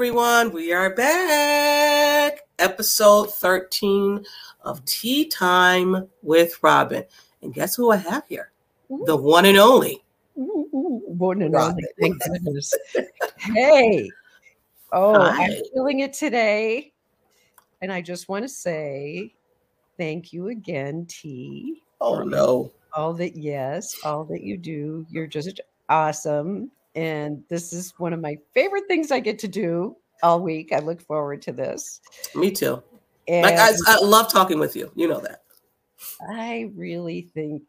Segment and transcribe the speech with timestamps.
[0.00, 0.50] everyone.
[0.50, 2.46] We are back.
[2.58, 4.24] Episode 13
[4.62, 7.04] of Tee Time with Robyn.
[7.42, 8.50] And guess who I have here?
[9.04, 10.02] The one and only.
[10.38, 11.84] Ooh, ooh, one and only.
[12.00, 12.72] Thank goodness.
[13.40, 14.08] hey.
[14.90, 15.44] Oh, Hi.
[15.44, 16.94] I'm feeling it today.
[17.82, 19.34] And I just want to say
[19.98, 21.82] thank you again, T.
[22.00, 22.72] Oh, no.
[22.94, 25.04] All that, yes, all that you do.
[25.10, 25.60] You're just
[25.90, 26.70] awesome.
[26.94, 30.72] And this is one of my favorite things I get to do all week.
[30.72, 32.00] I look forward to this.
[32.34, 32.82] Me too.
[33.28, 34.90] And Like, I, I love talking with you.
[34.94, 35.42] You know that.
[36.30, 37.62] I really think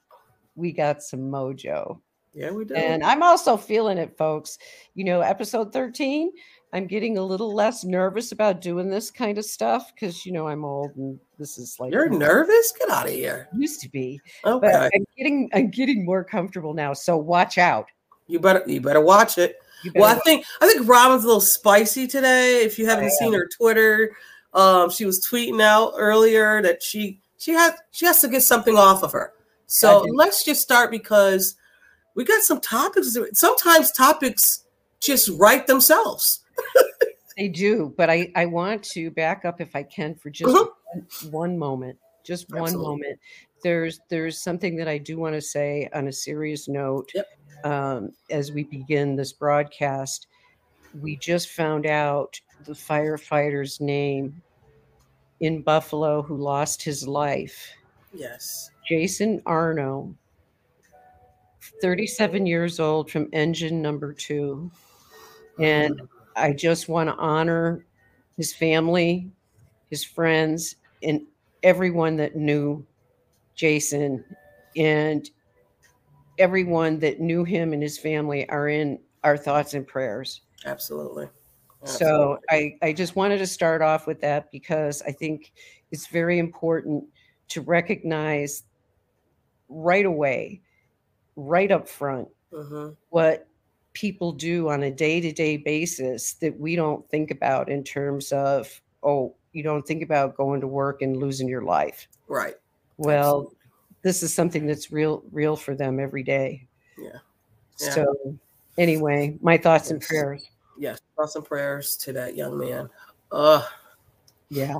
[0.55, 1.99] we got some mojo.
[2.33, 2.75] Yeah, we do.
[2.75, 4.57] And I'm also feeling it, folks.
[4.95, 6.31] You know, episode 13,
[6.73, 10.47] I'm getting a little less nervous about doing this kind of stuff because, you know,
[10.47, 12.73] I'm old and this is like You're nervous?
[12.79, 13.49] Get out of here.
[13.57, 14.21] used to be.
[14.45, 14.67] Okay.
[14.71, 16.93] But I'm getting I'm getting more comfortable now.
[16.93, 17.87] So watch out.
[18.27, 19.57] You better you better watch it.
[19.83, 22.63] You Well, I think I think Robyn's a little spicy today.
[22.63, 24.11] If you haven't I seen her Twitter,
[24.53, 28.77] um, she was tweeting out earlier that she she has she has to get something
[28.77, 29.33] off of her.
[29.67, 31.55] So let's just start because
[32.15, 33.17] we got some topics.
[33.33, 34.65] Sometimes topics
[34.99, 36.41] just write themselves.
[37.37, 40.67] they do, but I I want to back up if I can for just Mhm.
[40.93, 41.97] one, one moment.
[42.23, 42.87] Just one Absolutely.
[42.87, 43.19] moment.
[43.63, 47.09] There's there's something that I do want to say on a serious note.
[47.15, 47.27] Yep.
[47.63, 50.27] Um, as we begin this broadcast,
[50.99, 54.41] we just found out the firefighter's name
[55.39, 57.73] in Buffalo who lost his life.
[58.13, 58.71] Yes.
[58.87, 60.15] Jason Arno,
[61.81, 64.71] 37 years old from engine number two.
[65.59, 66.01] And
[66.35, 67.85] I just want to honor
[68.37, 69.29] his family,
[69.89, 71.21] his friends, and
[71.63, 72.85] everyone that knew
[73.55, 74.23] Jason
[74.75, 75.29] and
[76.41, 80.41] everyone that knew him and his family are in our thoughts and prayers.
[80.65, 81.29] Absolutely.
[81.85, 85.51] So I, I just wanted to start off with that because I think
[85.91, 87.05] it's very important
[87.49, 88.63] to recognize
[89.69, 90.61] right away,
[91.35, 92.97] right up front, Mhm.
[93.09, 93.47] what
[93.93, 98.31] people do on a day to day basis that we don't think about in terms
[98.31, 102.07] of, oh, you don't think about going to work and losing your life.
[102.27, 102.55] right.
[102.97, 103.57] Well, Absolutely.
[104.01, 106.67] This is something that's real, real for them every day.
[106.97, 107.09] Yeah.
[107.79, 107.89] Yeah.
[107.91, 108.37] So,
[108.77, 110.49] anyway, my thoughts and prayers.
[110.77, 110.99] yes.
[111.17, 112.89] Thoughts and prayers to that young man.
[113.31, 113.63] Uh,
[114.49, 114.75] Yeah.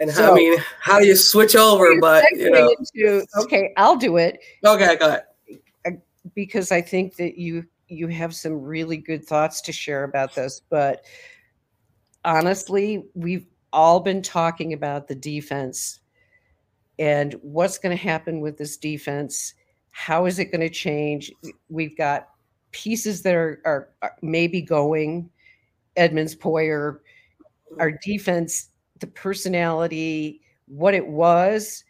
[0.00, 1.98] and So- I mean, how do you switch over?
[2.00, 4.38] But you know, into- okay, I'll do it.
[4.64, 5.24] okay, go ahead.
[6.34, 10.62] because I think that you you have some really good thoughts to share about this.
[10.70, 11.04] But
[12.24, 16.00] honestly, we've all been talking about the defense
[16.98, 19.54] and what's going to happen with this defense.
[19.90, 21.32] How is it going to change?
[21.68, 22.28] We've got
[22.72, 25.30] pieces that are, are, are maybe going.
[25.96, 26.98] Edmunds Poyer,
[27.78, 31.84] our defense, the personality, what it was,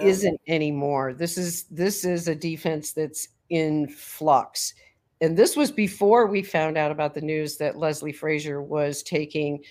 [0.00, 1.14] isn't anymore.
[1.14, 4.74] This is this is a defense that's in flux.
[5.20, 9.62] And this was before we found out about the news that Leslie Frazier was taking,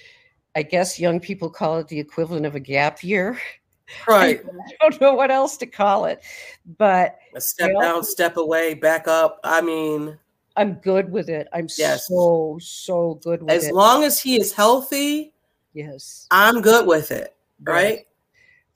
[0.56, 3.40] I guess young people call it the equivalent of a gap year.
[4.08, 4.42] right.
[4.46, 6.22] I don't know what else to call it,
[6.78, 9.40] but A step down, step away, back up.
[9.44, 10.18] I mean,
[10.56, 11.48] I'm good with it.
[11.54, 12.08] I'm Yes.
[12.08, 13.74] so so good with as it.
[13.74, 15.34] long as he is healthy,
[15.74, 16.28] yes.
[16.32, 17.36] I'm good with it.
[17.64, 18.08] Right?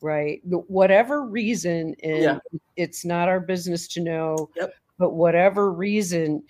[0.01, 2.37] right But whatever reason and Yeah.
[2.75, 4.73] it's not our business to know Yep.
[4.99, 6.43] but whatever reason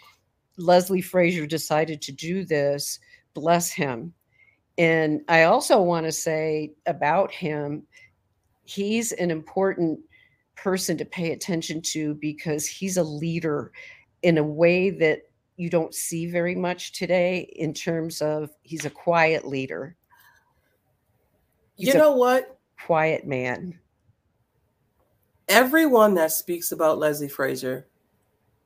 [0.58, 3.00] leslie frazier decided to do this
[3.36, 4.14] bless him
[4.78, 7.84] and i also want to say about him
[8.66, 10.00] he's an important
[10.56, 13.72] person to pay attention to because he's a leader
[14.24, 15.22] in a way that
[15.58, 19.96] you don't see very much today in terms of he's a quiet leader
[21.78, 22.58] He's You know what?
[22.86, 23.80] quiet man
[25.48, 27.88] Everyone that speaks about Leslie Frazier,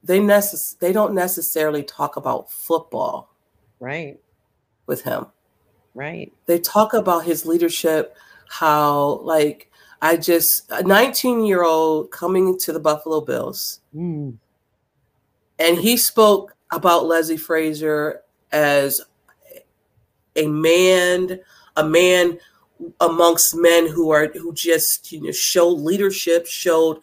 [0.03, 3.35] they necess- they don't necessarily talk about football
[3.79, 4.17] right
[4.85, 5.27] with him.
[5.93, 8.15] right They talk about his leadership,
[8.47, 9.68] how like
[10.01, 14.37] I just a 19 year old coming to the Buffalo Bills, Mm,
[15.57, 19.01] and he spoke about Leslie Frazier as
[20.35, 21.39] a man,
[21.75, 22.39] a man
[23.01, 26.99] amongst men who are who just you know showed leadership, showed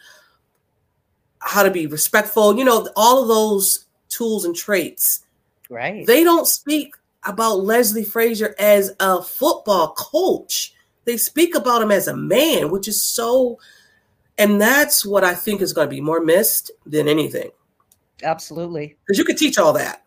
[1.40, 5.24] how to be respectful, you know, all of those tools and traits.
[5.70, 6.94] right They don't speak
[7.24, 10.74] about Leslie Frazier as a football coach.
[11.06, 13.58] They speak about him as a man, which is so,
[14.36, 17.50] and that's what I think is going to be more missed than anything.
[18.22, 20.04] absolutely Because you could teach all that,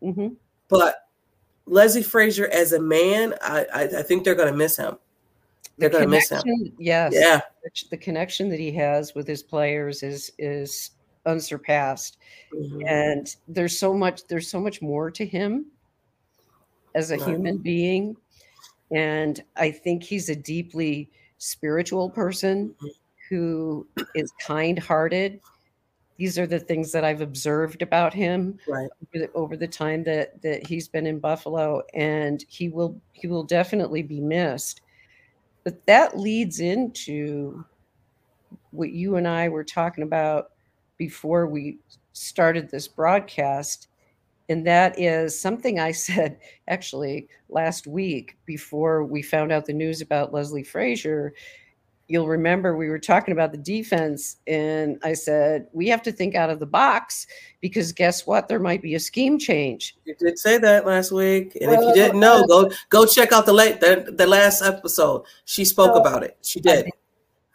[0.00, 0.28] hmm
[0.68, 1.08] but
[1.66, 4.98] Leslie Frazier as a man, I I, I think they're going to miss him.
[5.78, 6.42] They're The going to miss him.
[6.78, 7.12] yes.
[7.14, 7.40] Yeah,
[7.90, 10.90] The connection that he has with his players is is
[11.24, 12.18] unsurpassed.
[12.54, 12.82] Mhm.
[12.88, 15.66] And there's so much there's so much more to him
[16.94, 17.28] as a Right.
[17.28, 18.16] human being.
[18.90, 22.90] And I think he's a deeply spiritual person Mhm.
[23.28, 25.40] who is kind-hearted.
[26.16, 28.88] These are the things that I've observed about him right.
[29.02, 33.26] over the, over the time that that he's been in Buffalo, and he will he
[33.26, 34.80] will definitely be missed.
[35.64, 37.64] But that leads into
[38.70, 40.52] what you and I were talking about
[40.96, 41.78] before we
[42.12, 43.88] started this broadcast,
[44.48, 46.38] and that is something I said
[46.68, 51.34] actually last week before we found out the news about Leslie Frazier.
[52.08, 56.36] You'll remember we were talking about the defense, and I said we have to think
[56.36, 57.26] out of the box
[57.60, 58.46] because guess what?
[58.46, 59.96] There might be a scheme change.
[60.04, 63.32] You did say that last week, and if you didn't know, uh, go go check
[63.32, 65.24] out the late the, the last episode.
[65.46, 66.36] She spoke Well, about it.
[66.42, 66.88] She did.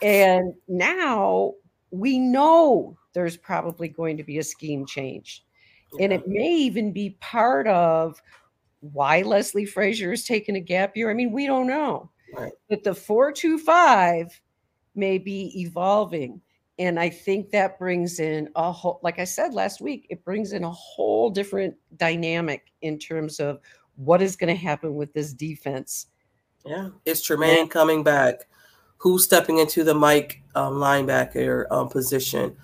[0.01, 1.53] And now
[1.91, 5.45] we know there's probably going to be a scheme change.
[5.99, 8.21] And it may even be part of
[8.79, 11.09] why Leslie Frazier is taking a gap year.
[11.09, 12.09] I mean, we don't know.
[12.35, 12.51] Right.
[12.69, 14.39] But the 425
[14.95, 16.41] may be evolving.
[16.79, 20.53] And I think that brings in a whole, like I said last week, it brings
[20.53, 23.59] in a whole different dynamic in terms of
[23.95, 26.07] what is going to happen with this defense.
[26.65, 28.47] Yeah, Is Tremaine coming back.
[28.97, 32.55] Who's stepping into the Mike um, linebacker um, position?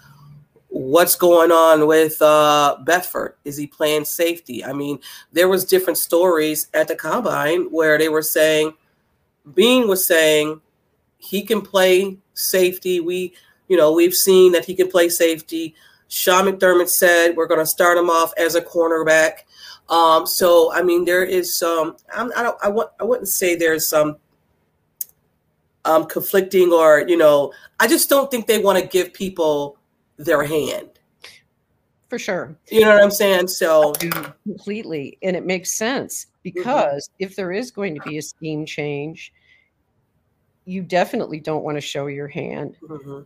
[0.80, 3.36] What's going on with uh, Bedford?
[3.44, 4.64] Is he playing safety?
[4.64, 5.00] I mean,
[5.32, 8.74] there was different stories at the combine where they were saying,
[9.56, 10.62] Beane was saying
[11.18, 13.00] he can play safety.
[13.00, 13.34] We,
[13.68, 15.74] you know, we've seen that he can play safety.
[16.10, 19.46] Sean McDermott said we're going to start him off as a cornerback.
[19.90, 21.98] Um, so I mean, there is some.
[22.14, 22.58] I'm, I don't.
[22.62, 22.92] I want.
[23.00, 24.18] I wouldn't say there's some
[25.86, 27.52] um, conflicting or you know.
[27.80, 29.77] I just don't think they want to give people
[30.18, 30.90] their hand.
[32.10, 32.58] For sure.
[32.72, 33.50] You know what I'm saying?
[33.50, 33.94] So
[34.44, 39.34] completely and it makes sense because if there is going to be a scheme change
[40.64, 43.26] you definitely don't want to show your hand mhm,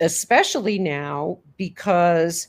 [0.00, 2.48] especially now because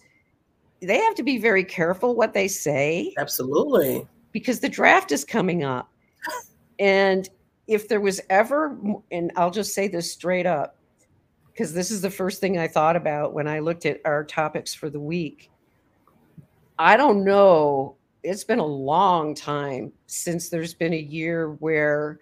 [0.82, 4.06] they have to be very careful what they say absolutely.
[4.32, 5.92] because the draft is coming up
[6.80, 7.30] and
[7.68, 8.78] if there was ever
[9.12, 10.78] and I'll just say this straight up
[11.54, 14.74] because this is the first thing I thought about when I looked at our topics
[14.74, 15.52] for the week
[16.80, 17.96] I don't know.
[18.24, 22.20] It's been a long time since there's been a year where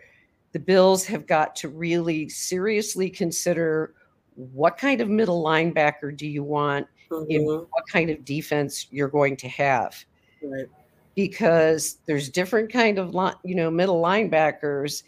[0.51, 3.93] the Bills have got to really seriously consider
[4.35, 6.87] what kind of middle linebacker do you want
[7.29, 10.03] in mhm, what kind of defense you're going to have
[10.41, 10.67] right.
[11.15, 13.13] because there's different kind of
[13.43, 15.03] you know middle linebackers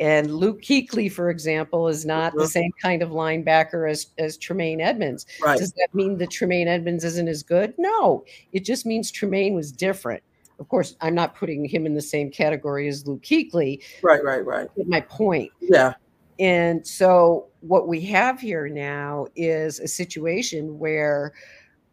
[0.00, 2.48] and Luke Kuechly, for example, is not the Mhm.
[2.48, 5.26] same kind of linebacker as as Tremaine Edmunds.
[5.42, 5.58] Right.
[5.58, 7.74] Does that mean that Tremaine Edmunds isn't as good?
[7.78, 10.22] No, it just means Tremaine was different.
[10.58, 13.82] Of course, I'm not putting him in the same category as Luke Kuechly.
[14.02, 14.22] Right.
[14.22, 14.44] Right.
[14.44, 14.68] Right.
[14.76, 15.50] But my point.
[15.60, 15.94] Yeah.
[16.38, 21.32] And so what we have here now is a situation where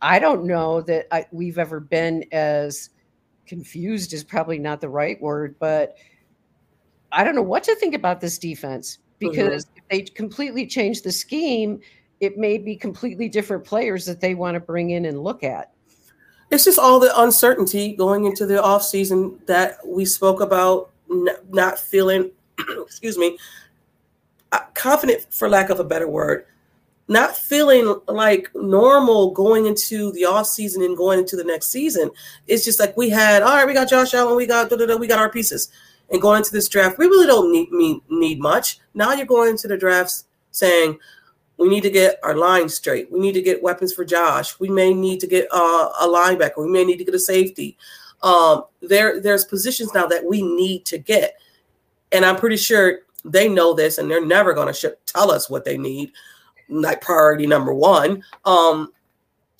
[0.02, 2.90] I don't know that I, we've ever been as
[3.46, 5.98] confused is probably not the right word, but
[7.12, 11.12] I don't know what to think about this defense because if they completely change the
[11.12, 11.80] scheme,
[12.20, 15.72] it may be completely different players that they want to bring in and look at.
[16.52, 20.92] It's just all the uncertainty going into the off season that we spoke about.
[21.50, 22.32] Not feeling,
[22.82, 23.38] excuse me,
[24.52, 26.46] uh, confident for lack of a better word.
[27.08, 32.12] Not feeling like normal going into the off season and going into the next season.
[32.46, 33.42] It's just like we had.
[33.42, 34.36] All right, we got Josh Allen.
[34.36, 35.70] We got da, da, da, we got our pieces.
[36.12, 38.80] And going into this draft, we really don't need need, need much.
[38.94, 40.98] Now you're going into the drafts saying
[41.58, 43.12] we need to get our line straight.
[43.12, 44.60] We need to get weapons for Josh.
[44.60, 46.58] We may need to get uh, a linebacker.
[46.58, 47.78] We may need to get a safety.
[48.24, 51.36] Um, there, there's positions now that we need to get,
[52.12, 55.66] and I'm pretty sure they know this, and they're never going to tell us what
[55.66, 56.12] they need,
[56.70, 58.24] like priority number one.
[58.46, 58.94] Um,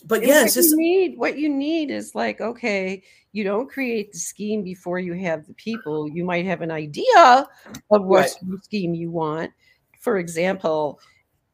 [0.06, 3.44] but And yeah, what it's just you need what you need is like okay you
[3.44, 7.48] don't create the scheme before you have the people you might have an idea
[7.92, 8.30] of what Right.
[8.30, 9.52] sort of scheme you want
[10.00, 11.00] for example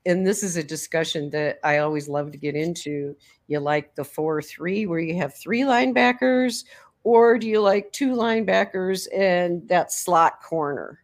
[0.06, 3.16] and this is a discussion that i always love to get into
[3.48, 6.66] you like the 4-3 where you have three linebackers
[7.04, 11.00] or do you like two linebackers and that slot corner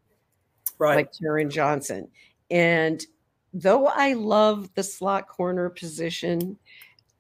[0.82, 0.96] right.
[0.96, 2.10] like Taron Johnson.
[2.50, 3.06] And
[3.54, 6.58] though I love the slot corner position,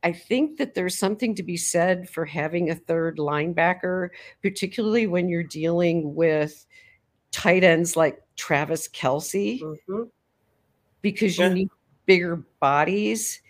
[0.03, 4.09] I think that there's something to be said for having a third linebacker,
[4.41, 6.65] particularly when you're dealing with
[7.31, 10.03] tight ends like Travis Kelce, mm-hmm.
[11.01, 11.53] because you yeah.
[11.53, 11.69] need
[12.05, 13.41] bigger bodies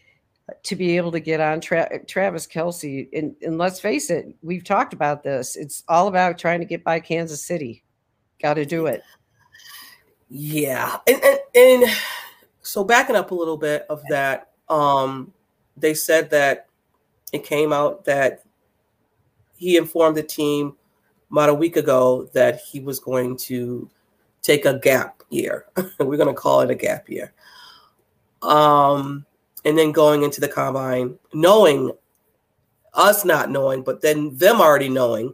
[0.64, 3.08] to be able to get on Tra- Travis Kelce.
[3.14, 5.56] And, and let's face it, we've talked about this.
[5.56, 7.84] It's all about trying to get by Kansas City.
[8.42, 9.02] Got to do it.
[10.30, 10.98] Yeah.
[11.08, 11.84] And, and, and
[12.62, 15.32] so backing up a little bit of that, um,
[15.82, 16.68] they said that
[17.34, 18.44] it came out that
[19.58, 20.76] he informed the team
[21.32, 23.90] about a week ago that he was going to
[24.42, 25.66] take a gap year.
[26.00, 27.34] We're going to call it a gap year.
[28.42, 29.26] Um,
[29.64, 31.92] and then going into the combine, knowing
[32.94, 35.34] us not knowing, but then them already knowing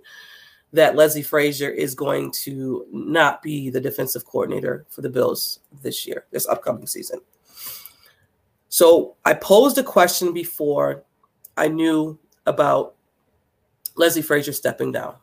[0.74, 6.06] that Leslie Frazier is going to not be the defensive coordinator for the Bills this
[6.06, 7.20] year, this upcoming season.
[8.69, 11.03] So I posed a question before
[11.55, 12.95] I knew about
[13.95, 15.15] Leslie Frazier stepping down.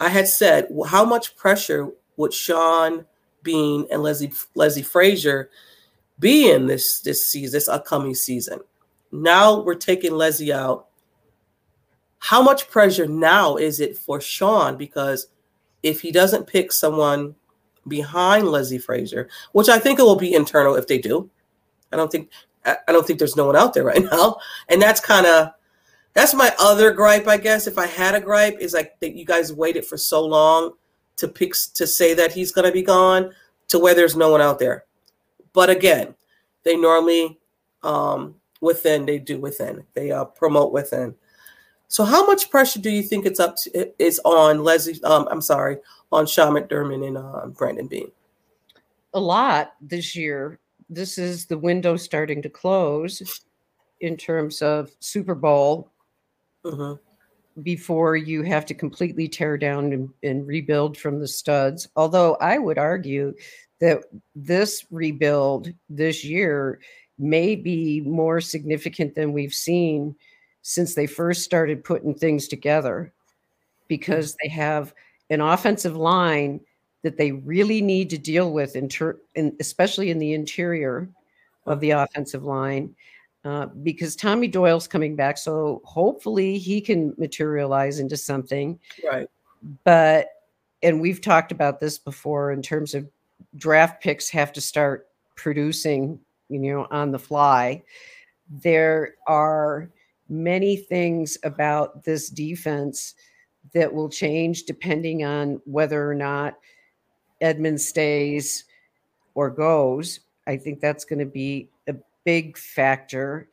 [0.00, 3.06] I had said, well, how much pressure would Sean
[3.42, 5.50] Beane and Leslie Leslie Frazier
[6.18, 8.60] be in this this season, this upcoming season?
[9.12, 10.86] Now we're taking Leslie out.
[12.18, 14.76] How much pressure now is it for Sean?
[14.76, 15.28] Because
[15.82, 17.34] if he doesn't pick someone
[17.86, 21.30] behind Leslie Frazier, which I think it will be internal if they do,
[21.92, 22.30] I don't think
[22.64, 24.36] I don't think there's no one out there right now.
[24.68, 25.50] And that's kind of
[26.12, 27.66] that's my other gripe, I guess.
[27.66, 30.72] If I had a gripe, is like that you guys waited for so long
[31.16, 33.32] to pick to say that he's to be gone
[33.68, 34.84] to where there's no one out there.
[35.52, 36.14] But again,
[36.62, 37.38] they normally
[37.82, 41.14] um, within they do within they uh, promote within.
[41.88, 45.02] So how much pressure do you think it's up to, is on Leslie?
[45.04, 45.78] Um, I'm sorry,
[46.10, 48.10] on Sean McDermott and uh, Brandon Beane.
[49.12, 53.42] A lot this year this is the window starting to close
[54.00, 55.90] in terms of Super Bowl
[56.64, 56.96] uh-huh.
[57.62, 61.88] before you have to completely tear down and, and, rebuild from the studs.
[61.96, 63.34] Although I would argue
[63.80, 66.80] that this rebuild this year
[67.18, 70.14] may be more significant than we've seen
[70.62, 73.12] since they first started putting things together
[73.88, 74.94] because they have
[75.30, 76.60] an offensive line
[77.04, 81.08] that they really need to deal with, in ter- in, especially in the interior
[81.66, 82.94] of the offensive line,
[83.44, 85.38] uh, because Tommy Doyle's coming back.
[85.38, 88.80] So hopefully he can materialize into something.
[89.08, 89.28] Right.
[89.84, 90.28] But,
[90.82, 93.06] and we've talked about this before in terms of
[93.56, 96.18] draft picks have to start producing,
[96.48, 97.82] you know, on the fly.
[98.48, 99.90] There are
[100.30, 103.14] many things about this defense
[103.74, 106.54] that will change depending on whether or not
[107.44, 108.64] Edmund stays
[109.34, 113.48] or goes, I think that's going to be a big factor.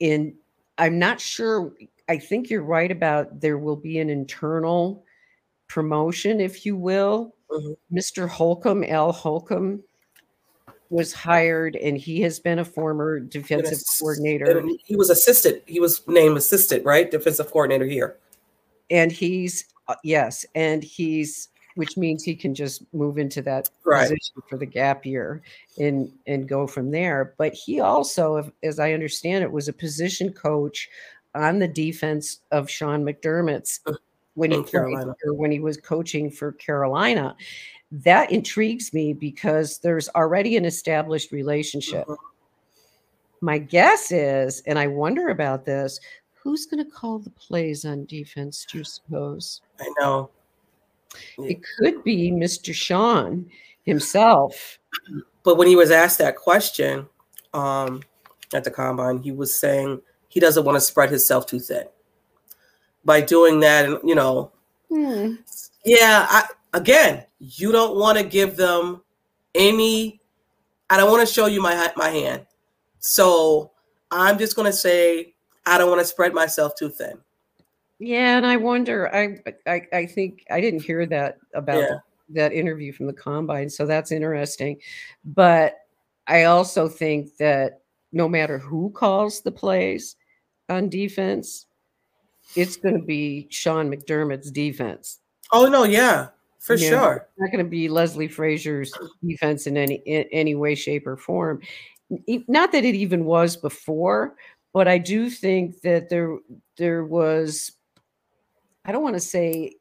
[0.00, 0.34] In
[0.78, 1.72] I'm not sure.
[2.08, 5.04] I think you're right about there will be an internal
[5.66, 7.34] promotion, if you will.
[7.50, 7.96] Mm-hmm.
[7.96, 8.28] Mr.
[8.28, 9.82] Holcomb, Al Holcomb,
[10.90, 14.64] was hired, and he has been a former defensive coordinator.
[14.84, 15.62] He was assistant.
[15.66, 17.10] He was named assistant, right?
[17.10, 18.16] Defensive coordinator here.
[18.90, 24.02] And he's uh, yes, and he's which means he can just move into that right.
[24.02, 25.40] position for the gap year
[25.78, 27.34] and and go from there.
[27.38, 30.88] But he also, as I understand it, was a position coach
[31.36, 33.78] on the defense of Sean McDermott's
[34.34, 37.36] when he played, or when he was coaching for Carolina.
[37.92, 42.08] That intrigues me because there's already an established relationship.
[42.08, 42.24] Mm-hmm.
[43.40, 46.00] My guess is, and I wonder about this,
[46.34, 49.60] who's going to call the plays on defense, do you suppose?
[49.80, 50.30] I know.
[51.38, 52.74] It could be Mr.
[52.74, 53.50] Sean
[53.84, 54.78] himself.
[55.42, 57.06] But when he was asked that question
[57.54, 58.02] um,
[58.52, 61.84] at the combine, he was saying he doesn't want to spread himself too thin.
[63.04, 64.52] By doing that, and you know,
[64.90, 65.36] hmm.
[65.84, 69.02] yeah, I, again, you don't want to give them
[69.54, 70.20] any.
[70.90, 72.44] I don't want to show you my my hand,
[72.98, 73.70] so
[74.10, 75.34] I'm just going to say
[75.64, 77.18] I don't want to spread myself too thin.
[77.98, 79.12] Yeah, and I wonder.
[79.14, 81.96] I I, I think I didn't hear that about yeah.
[82.30, 84.80] that interview from the combine, so that's interesting.
[85.24, 85.74] But
[86.26, 87.80] I also think that
[88.12, 90.16] no matter who calls the plays
[90.68, 91.66] on defense,
[92.54, 95.18] it's going to be Sean McDermott's defense.
[95.52, 96.28] Oh no, yeah,
[96.60, 97.26] for you sure.
[97.28, 98.92] it's not going to be Leslie Frazier's
[99.26, 101.60] defense in any in any way, shape, or form.
[102.46, 104.34] Not that it even was before,
[104.72, 106.38] but I do think that there
[106.76, 107.72] there was
[108.88, 109.74] I don't want to say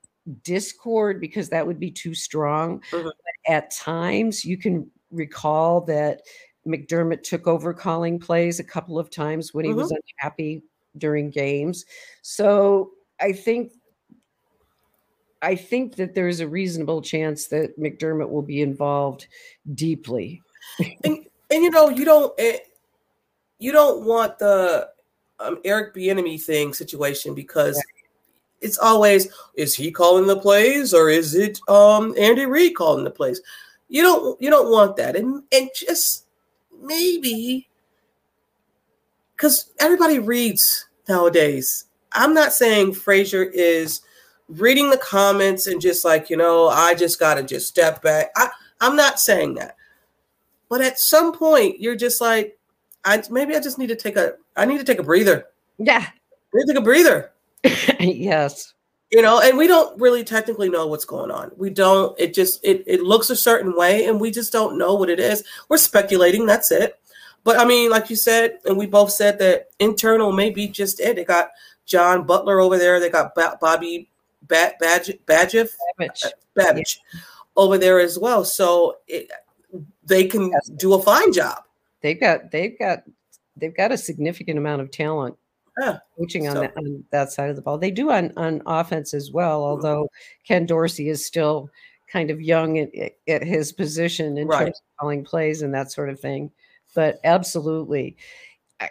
[0.44, 2.84] discord because that would be too strong.
[2.92, 3.08] Mm-hmm.
[3.48, 6.22] at times, you can recall that
[6.68, 9.80] McDermott took over calling plays a couple of times when he mm-hmm.
[9.80, 10.62] was unhappy
[10.98, 11.86] during games.
[12.22, 13.72] So I think
[15.42, 19.28] I think that there's a reasonable chance that McDermott will be involved
[19.74, 20.42] deeply.
[20.80, 22.58] and, and you know, you don't eh,
[23.58, 24.90] you don't want the
[25.40, 27.82] um, Eric Bieniemy thing situation because.
[28.62, 33.12] It's always is he calling the plays or is it um, Andy Reid calling the
[33.12, 33.42] plays?
[33.90, 36.26] You don't you don't want that, and and just
[36.82, 37.68] maybe
[39.36, 41.86] because everybody reads nowadays.
[42.12, 44.02] I'm not saying Frazier is
[44.50, 48.32] reading the comments and just like, you know, I just got to just step back.
[48.36, 48.50] I,
[48.82, 49.76] I'm not saying that.
[50.70, 52.58] But at some point, you're just like,
[53.06, 55.46] I maybe I just need to take a, I need to take a breather.
[55.78, 56.06] Yeah.
[56.06, 57.32] I need to take a breather.
[58.00, 58.74] yes.
[59.12, 61.52] You know, and we don't really technically know what's going on.
[61.56, 64.96] We don't, it just, it, it looks a certain way and we just don't know
[64.96, 65.44] what it is.
[65.70, 66.46] We're speculating.
[66.46, 67.00] That's it.
[67.44, 71.00] But I mean, like you said, and we both said that internal may be just
[71.00, 71.16] it.
[71.16, 71.52] They got
[71.86, 73.00] John Butler over there.
[73.00, 74.10] They got Bobby
[74.42, 77.22] ba- Badge, Badgeff, Babich, uh, Babich yeah.
[77.56, 78.44] over there as well.
[78.44, 79.32] So it,
[80.04, 80.68] they can yes.
[80.68, 81.64] do a fine job.
[82.02, 83.04] They've got they've got
[83.56, 85.38] they've got a significant amount of talent
[85.79, 86.00] yeah.
[86.17, 86.62] coaching on, so.
[86.62, 87.77] that, on that side of the ball.
[87.77, 89.69] They do on on offense as well, mm-hmm.
[89.69, 90.10] although
[90.46, 91.69] Ken Dorsey is still
[92.12, 92.89] kind of young at,
[93.27, 94.65] at his position in right.
[94.65, 96.51] terms of calling plays and that sort of thing.
[96.96, 98.17] But absolutely,
[98.79, 98.89] I,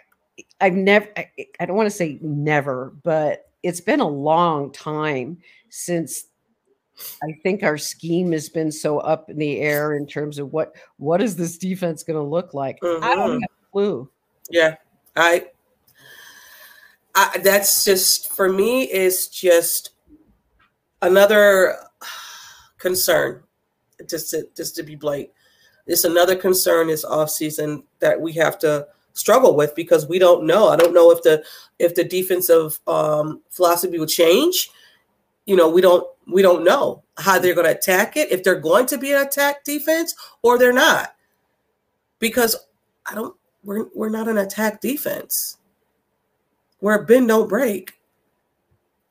[0.61, 1.07] I've never.
[1.17, 1.29] I,
[1.59, 5.39] I don't want to say never, but it's been a long time
[5.69, 6.27] since
[7.23, 10.75] I think our scheme has been so up in the air in terms of what
[10.97, 12.79] what is this defense going to look like.
[12.81, 13.03] Mm-hmm.
[13.03, 13.41] I don't mm-hmm.
[13.41, 14.09] have a clue.
[14.49, 14.75] Yeah,
[15.15, 15.47] I,
[17.17, 19.89] I that's just for me is just
[21.01, 21.75] another
[22.77, 23.43] concern.
[24.07, 25.31] Just to just to be blank,
[25.87, 30.45] it's another concern this off season that we have to struggle with because we don't
[30.45, 30.69] know.
[30.69, 31.43] I don't know if the
[31.79, 34.69] if the defensive um, philosophy will change.
[35.47, 38.31] You know, we don't we don't know how they're going to attack it.
[38.31, 40.13] If they're going to be an attack defense
[40.43, 41.15] or they're not,
[42.19, 42.55] because
[43.07, 43.35] I don't.
[43.63, 45.57] We're we're not an attack defense.
[46.81, 47.93] We're a bend don't break.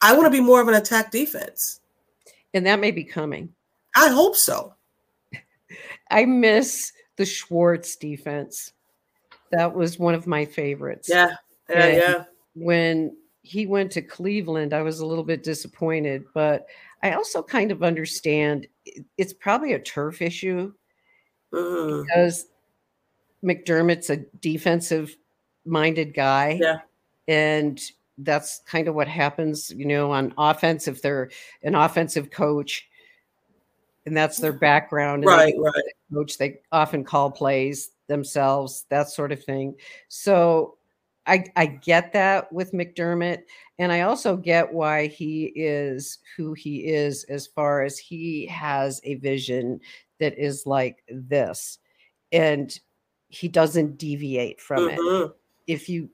[0.00, 1.80] I want to be more of an attack defense,
[2.54, 3.52] and that may be coming.
[3.94, 4.74] I hope so.
[6.10, 8.72] I miss the Schwartz defense.
[9.52, 11.08] That was one of my favorites.
[11.10, 11.34] Yeah.
[11.68, 11.84] Yeah.
[11.84, 12.24] And yeah.
[12.54, 16.66] When he went to Cleveland, I was a little bit disappointed, but
[17.02, 18.66] I also kind of understand
[19.16, 20.72] it's probably a turf issue
[21.52, 22.04] mm.
[22.04, 22.46] because
[23.44, 25.16] McDermott's a defensive
[25.64, 26.58] minded guy.
[26.60, 26.78] Yeah.
[27.28, 27.80] And
[28.18, 31.30] that's kind of what happens, you know, on offense if they're
[31.62, 32.88] an offensive coach
[34.06, 35.24] and that's their background.
[35.24, 35.74] right, right.
[36.12, 39.74] Coach, they often call plays themselves, that sort of thing.
[40.08, 40.76] So
[41.26, 43.42] I, I get that with McDermott.
[43.78, 49.00] And I also get why he is who he is as far as he has
[49.04, 49.80] a vision
[50.20, 51.78] that is like this.
[52.32, 52.78] And
[53.28, 55.24] he doesn't deviate from mm-hmm.
[55.24, 55.36] it.
[55.66, 56.08] If you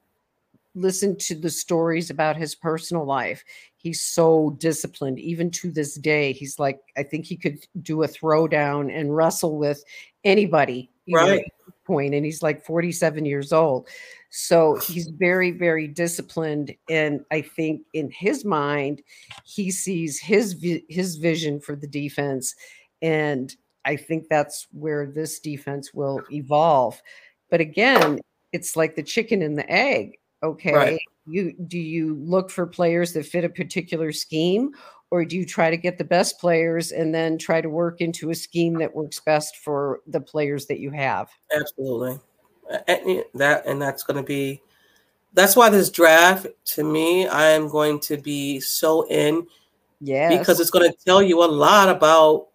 [0.75, 3.45] listen to the stories about his personal life,
[3.77, 5.19] he's so disciplined.
[5.19, 9.59] Even to this day, he's like, I think he could do a throwdown and wrestle
[9.59, 9.83] with
[10.25, 10.91] anybody.
[11.11, 11.45] Right.
[11.85, 13.89] Point and he's like 47 years old
[14.35, 19.03] so he's very very disciplined and i think in his mind
[19.45, 20.57] he sees his
[20.89, 22.55] his vision for the defense
[23.03, 27.03] and i think that's where this defense will evolve
[27.51, 28.19] but again
[28.53, 31.01] it's like the chicken and the egg okay right.
[31.27, 34.73] you do you look for players that fit a particular scheme
[35.11, 38.31] or do you try to get the best players and then try to work into
[38.31, 42.19] a scheme that works best for the players that you have absolutely
[42.89, 44.61] and that and that's going to be
[45.35, 49.47] that's why this draft to me i am going to be so in
[50.01, 52.49] yeah because it's going to tell you a lot about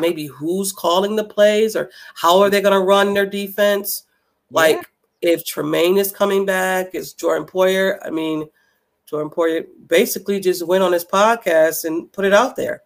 [0.00, 4.04] maybe who's calling the plays or how are they going to run their defense
[4.50, 4.82] like yeah.
[5.24, 8.48] If tremaine is coming back is jordan poyer i mean
[9.06, 12.82] Jordan Poyer basically just went on his podcast and put it out there.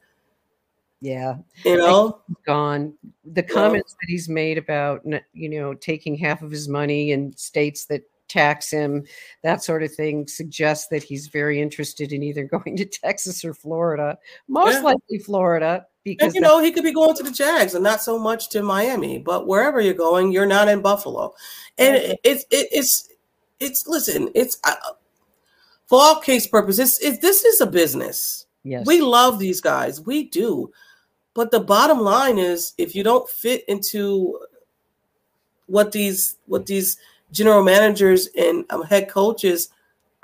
[1.00, 1.36] Yeah.
[1.64, 2.94] You know, gone.
[3.24, 7.84] The comments that he's made about, you know, taking half of his money in states
[7.86, 9.04] that tax him,
[9.42, 13.54] that sort of thing suggests that he's very interested in either going to Texas or
[13.54, 14.80] Florida, most yeah.
[14.80, 15.86] likely Florida.
[16.04, 18.48] Because and, you know, he could be going to the Jags and not so much
[18.50, 21.34] to Miami, but wherever you're going, you're not in Buffalo.
[21.76, 23.10] And it, it, it, it's,
[23.60, 24.74] it's, listen, it's, uh,
[25.86, 28.46] for all case purposes, if this is a business.
[28.64, 28.86] Yes.
[28.86, 30.00] We love these guys.
[30.00, 30.70] We do.
[31.34, 34.38] But the bottom line is if you don't fit into
[35.66, 36.96] what these what these
[37.32, 39.70] general managers and um, head coaches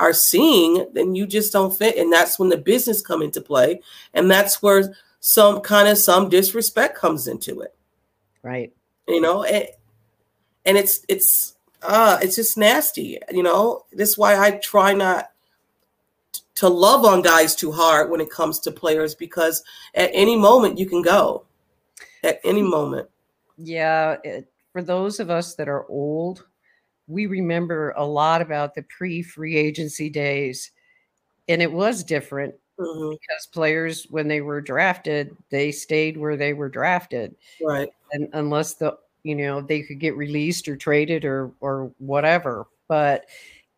[0.00, 3.80] are seeing, then you just don't fit, and that's when the business come into play,
[4.12, 7.74] and that's where some kind of some disrespect comes into it.
[8.42, 8.72] Right.
[9.08, 9.78] You know, it,
[10.66, 13.18] and it's it's uh it's just nasty.
[13.30, 15.30] You know, that's why I try not
[16.56, 19.62] to love on guys too hard when it comes to players because
[19.94, 21.44] at any moment you can go.
[22.22, 23.08] At any moment.
[23.58, 26.46] Yeah, it, for those of us that are old,
[27.06, 30.70] we remember a lot about the pre-free agency days
[31.48, 33.10] and it was different mm-hmm.
[33.10, 38.74] because players when they were drafted they stayed where they were drafted right and unless
[38.74, 43.26] the you know they could get released or traded or or whatever but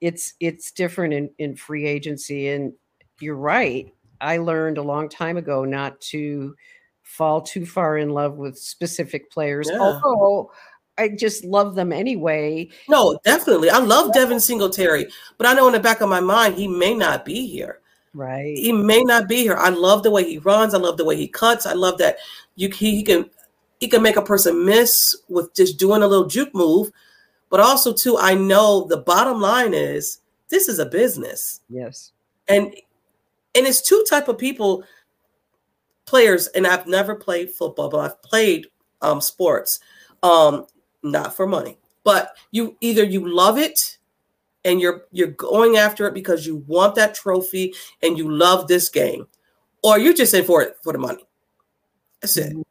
[0.01, 2.73] it's it's different in in free agency and
[3.21, 6.55] you're right i learned a long time ago not to
[7.03, 9.79] fall too far in love with specific players yeah.
[9.79, 10.51] although
[10.99, 12.69] I just love them anyway.
[12.89, 13.71] No, definitely.
[13.71, 15.07] I love Devin Singletary,
[15.39, 17.81] but I know in the back of my mind he may not be here.
[18.15, 18.57] Right.
[18.57, 19.57] He may not be here.
[19.57, 20.73] I love the way he runs.
[20.73, 21.67] I love the way he cuts.
[21.67, 22.17] I love that
[22.55, 23.29] you he, he can
[23.79, 26.91] he can make a person miss with just doing a little juke move.
[27.51, 31.61] But also too, I know the bottom line is this is a business.
[31.69, 32.13] Yes.
[32.49, 32.75] And
[33.55, 34.83] and it's two type of people
[36.07, 38.67] players and I've never played football, but I've played
[39.03, 39.79] um sports.
[40.23, 40.67] Um
[41.07, 41.79] not for money.
[42.05, 43.99] But you either you love it
[44.65, 48.89] and you're you're going after it because you want that trophy and you love this
[48.89, 49.27] game,
[49.83, 51.25] or you're just in for it for the money.
[52.21, 52.51] That's it.
[52.51, 52.63] Mm-hmm.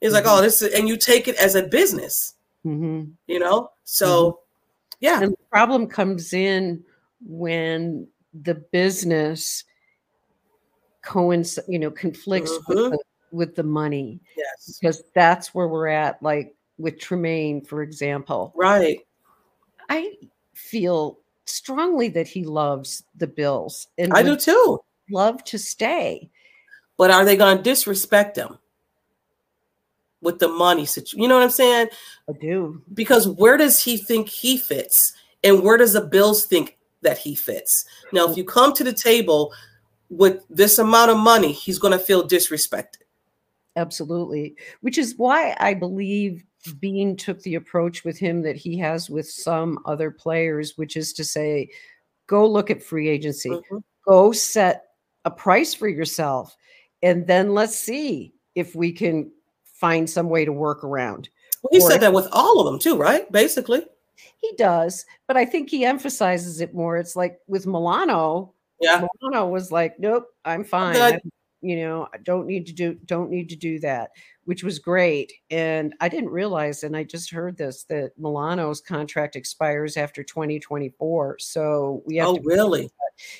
[0.00, 0.26] It's mm-hmm.
[0.26, 2.34] like, oh, this is, and you take it as a business.
[2.66, 3.10] Mm-hmm.
[3.26, 4.96] You know, so mm-hmm.
[5.00, 5.22] yeah.
[5.22, 6.82] And the problem comes in
[7.24, 8.08] when
[8.42, 9.64] the business
[11.02, 12.90] coincides, you know, conflicts with mm-hmm.
[12.90, 12.98] the,
[13.30, 14.20] with the money.
[14.36, 16.22] Yes, because that's where we're at.
[16.22, 18.52] Like with Tremaine, for example.
[18.56, 19.00] Right.
[19.88, 20.14] I
[20.54, 24.80] feel strongly that he loves the Bills and I do too.
[25.10, 26.30] Love to stay.
[26.96, 28.58] But are they going to disrespect him
[30.20, 31.20] with the money situation?
[31.20, 31.88] You know what I'm saying?
[32.28, 32.82] I do.
[32.94, 35.12] Because where does he think he fits?
[35.42, 37.86] And where does the Bills think that he fits?
[38.12, 39.52] Now, if you come to the table
[40.10, 42.98] with this amount of money, he's going to feel disrespected.
[43.76, 44.54] Absolutely.
[44.82, 46.44] Which is why I believe
[46.78, 51.12] Beane took the approach with him that he has with some other players, which is
[51.14, 51.70] to say,
[52.26, 53.78] go look at free agency, mm-hmm.
[54.06, 54.84] go set
[55.24, 56.56] a price for yourself,
[57.02, 59.30] and then let's see if we can
[59.64, 61.28] find some way to work around.
[61.62, 63.30] Well, he or said that with all of them too, right?
[63.32, 63.84] Basically.
[64.36, 66.98] He does, but I think he emphasizes it more.
[66.98, 68.54] It's like with Milano.
[68.80, 69.06] Yeah.
[69.22, 71.20] Milano was like, nope, I'm fine
[71.62, 74.10] you know i don't need to do don't need to do that
[74.44, 79.36] which was great and i didn't realize and i just heard this that milano's contract
[79.36, 82.90] expires after 2024 so we have oh to really?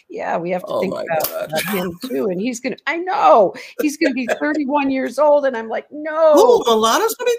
[0.08, 3.96] yeah we have to oh think about him too and he's gonna i know he's
[3.96, 6.34] gonna be 31 years old and i'm like no!
[6.36, 7.38] Ooh, milano's gonna be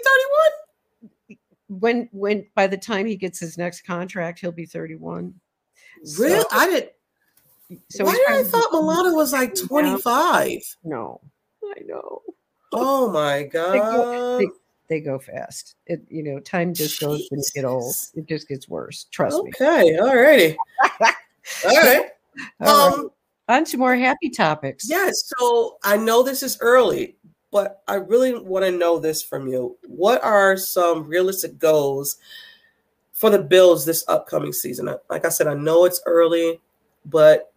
[1.28, 1.38] 31
[1.80, 5.32] when when by the time he gets his next contract he'll be 31
[6.18, 6.40] really?
[6.40, 6.90] So, i didn't
[7.88, 10.60] so why did I thought Milano was like 25?
[10.84, 11.20] No,
[11.64, 12.22] I know.
[12.72, 13.72] Oh my god.
[13.72, 14.46] They go, they,
[14.88, 15.74] they go fast.
[15.86, 17.94] It you know, time just goes when you get old.
[18.14, 19.06] It just gets worse.
[19.10, 19.90] Trust okay, me.
[19.90, 20.56] Okay, all righty.
[21.66, 22.06] all right.
[22.60, 23.00] All um
[23.48, 23.56] right.
[23.56, 24.88] on to more happy topics.
[24.88, 25.30] Yes.
[25.30, 27.16] Yeah, so I know this is early,
[27.50, 29.76] but I really want to know this from you.
[29.86, 32.16] What are some realistic goals
[33.12, 34.92] for the Bills this upcoming season?
[35.10, 36.60] Like I said, I know it's early,
[37.04, 37.51] but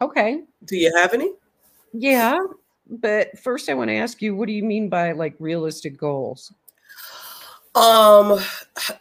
[0.00, 0.42] Okay.
[0.64, 1.32] Do you have any?
[1.92, 2.38] Yeah.
[2.88, 6.52] But first I want to ask you, what do you mean by like realistic goals?
[7.74, 8.40] Um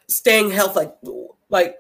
[0.08, 0.96] staying healthy, like
[1.50, 1.76] like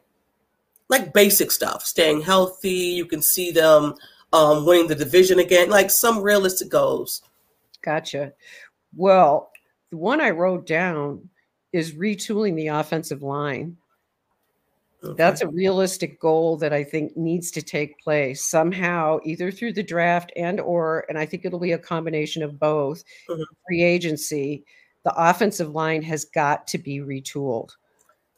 [0.89, 1.83] like basic stuff.
[1.83, 2.69] Staying healthy.
[2.69, 3.95] You can see them
[4.33, 7.21] um winning the division again, like some realistic goals.
[7.81, 8.33] Gotcha.
[8.95, 9.51] Well,
[9.91, 11.29] the one I wrote down
[11.73, 13.77] is retooling the offensive line.
[15.01, 19.83] That's a realistic goal that I think needs to take place somehow, either through the
[19.83, 23.03] draft and or, and I think it'll be a combination of both.
[23.29, 23.43] Mm-hmm.
[23.67, 24.63] Free agency,
[25.03, 27.75] the offensive line has got to be retooled.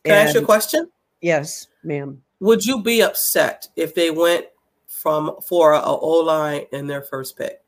[0.03, 0.89] Can and, I ask you a question?
[1.21, 2.21] Yes, ma'am.
[2.41, 4.45] Would you be upset if they went
[4.87, 7.63] from for a O line in their first pick?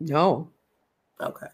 [0.00, 0.48] No.
[1.20, 1.46] Okay.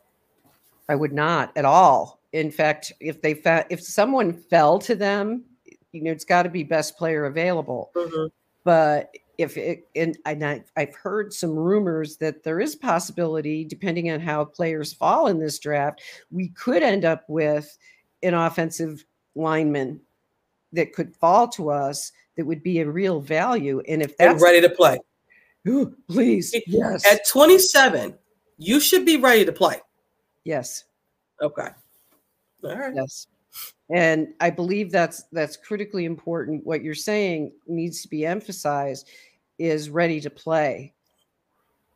[0.88, 2.20] I would not at all.
[2.32, 5.44] In fact, if they fa- if someone fell to them
[5.92, 7.90] you know, it's got to be best player available.
[7.94, 8.26] Mm-hmm.
[8.64, 14.10] But if it, and, and I, I've heard some rumors that there is possibility, depending
[14.10, 17.78] on how players fall in this draft, we could end up with
[18.22, 20.00] an offensive lineman
[20.72, 23.80] that could fall to us that would be a real value.
[23.88, 24.98] And if that's and ready to play,
[25.68, 27.06] ooh, please, yes.
[27.06, 28.14] At 27,
[28.58, 29.80] you should be ready to play.
[30.44, 30.84] Yes.
[31.40, 31.68] Okay.
[32.64, 32.94] All right.
[32.94, 33.28] Yes.
[33.90, 36.66] And I believe that's that's critically important.
[36.66, 39.08] What you're saying needs to be emphasized
[39.58, 40.92] is ready to play.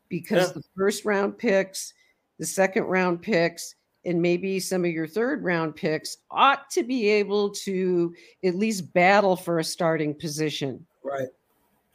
[0.09, 0.53] Because Yeah.
[0.53, 1.93] the first round picks,
[2.39, 3.75] the second round picks,
[4.05, 8.91] and maybe some of your third round picks ought to be able to at least
[8.93, 10.85] battle for a starting position.
[11.03, 11.29] Right.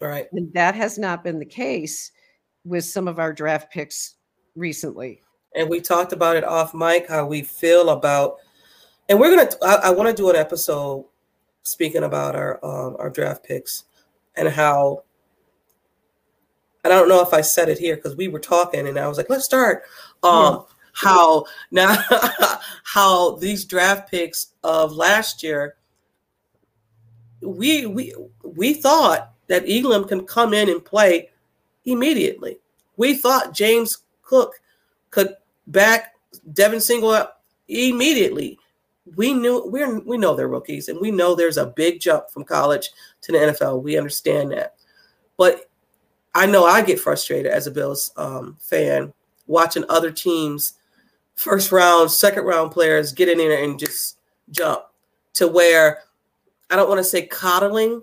[0.00, 0.28] Right.
[0.32, 2.12] And that has not been the case
[2.64, 4.14] with some of our draft picks
[4.54, 5.20] recently.
[5.54, 8.36] and we talked about it off mic how we feel about
[9.08, 11.04] and we're gonna i, I want to do an episode
[11.62, 13.84] speaking about our um, our draft picks
[14.36, 15.02] and how
[16.84, 19.08] and i don't know if i said it here because we were talking and i
[19.08, 19.82] was like let's start
[20.22, 21.96] um how now
[22.84, 25.76] how these draft picks of last year
[27.40, 31.30] we we we thought that Elam can come in and play
[31.84, 32.58] immediately.
[32.96, 34.60] We thought James Cook
[35.10, 35.34] could
[35.66, 36.14] back
[36.52, 38.58] Devin Single up immediately.
[39.16, 42.44] We knew we're we know they're rookies and we know there's a big jump from
[42.44, 42.90] college
[43.22, 43.82] to the NFL.
[43.82, 44.74] We understand that.
[45.36, 45.70] But
[46.34, 49.12] I know I get frustrated as a Bills um, fan
[49.46, 50.74] watching other teams
[51.34, 54.18] first round, second round players get in there and just
[54.50, 54.82] jump
[55.34, 56.02] to where
[56.70, 58.02] I don't want to say coddling,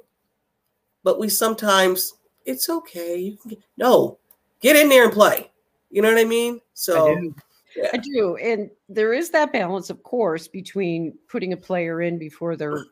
[1.03, 2.13] but we sometimes
[2.45, 3.17] it's okay.
[3.17, 4.17] You can get, no,
[4.61, 5.51] get in there and play.
[5.91, 6.61] You know what I mean?
[6.73, 7.35] So I do.
[7.75, 7.89] Yeah.
[7.93, 8.35] I do.
[8.37, 12.85] And there is that balance, of course, between putting a player in before they're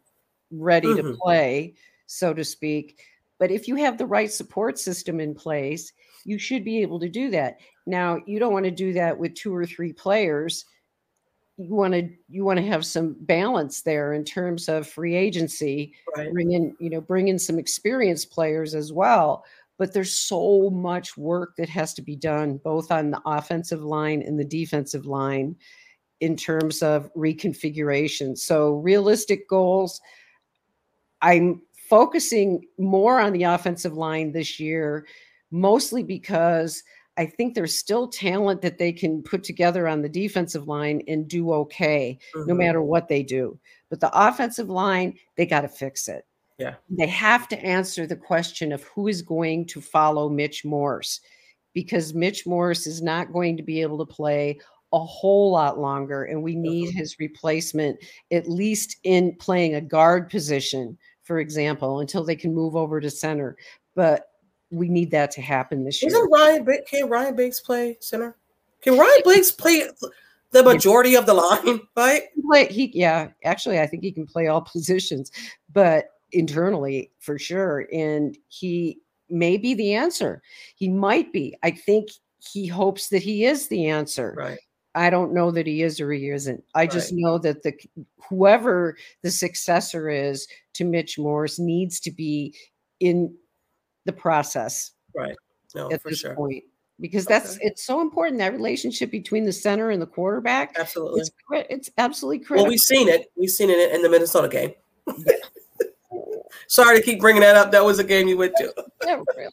[0.51, 1.17] ready to Mhm.
[1.17, 1.73] play,
[2.05, 2.99] so to speak.
[3.39, 5.91] But if you have the right support system in place,
[6.23, 7.59] you should be able to do that.
[7.85, 10.65] Now, you don't want to do that with two or three players.
[11.57, 15.93] You want to you want to have some balance there in terms of free agency
[16.17, 16.31] right.
[16.31, 19.45] bring in you know bring in some experienced players as well
[19.83, 24.21] but there's so much work that has to be done both on the offensive line
[24.21, 25.53] and the defensive line
[26.21, 29.99] in terms of reconfiguration so realistic goals
[31.21, 35.05] i'm focusing more on the offensive line this year
[35.51, 36.81] mostly because
[37.17, 41.27] I think there's still talent that they can put together on the defensive line and
[41.27, 42.17] do okay
[42.47, 42.57] no Mhm.
[42.57, 43.59] matter what they do.
[43.89, 46.25] But the offensive line, they got to fix it.
[46.57, 46.75] Yeah.
[46.89, 51.19] They have to answer the question of who is going to follow Mitch Morse
[51.73, 54.59] because Mitch Morse is not going to be able to play
[54.93, 56.25] a whole lot longer.
[56.25, 57.97] And we need his replacement,
[58.31, 63.09] at least in playing a guard position, for example, until they can move over to
[63.09, 63.57] center.
[63.95, 64.27] But
[64.69, 66.09] we need that to happen this year.
[66.09, 68.35] Isn't Ryan Ba- can Ryan Bates play center?
[68.81, 69.87] Can Ryan Bates play
[70.51, 71.81] the majority of the line?
[71.97, 72.23] Right?
[72.33, 75.31] can play he yeah actually i think he can play all positions
[75.71, 80.41] but internally for sure and he may be the answer
[80.75, 84.59] he might be i think he hopes that he is the answer Right.
[84.95, 87.73] i don't know that he is or he isn't i just know that the
[88.29, 92.53] whoever the successor is to mitch morris needs to be
[92.99, 93.33] in
[94.05, 95.35] the process Right.
[95.75, 96.35] No, at for this sure.
[96.35, 96.63] point
[96.99, 97.65] because that's Okay.
[97.67, 101.21] it's so important that relationship between the center and the quarterback Absolutely.
[101.21, 101.31] it's
[101.69, 103.27] it's absolutely Well, critical we've seen it.
[103.35, 104.73] We've seen it in the Minnesota game.
[106.67, 107.71] Sorry to keep bringing that up.
[107.71, 108.73] That was a game you went to.
[109.05, 109.51] Yeah, really.